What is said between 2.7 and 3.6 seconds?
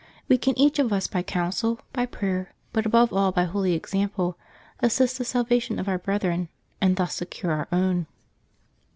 but above all by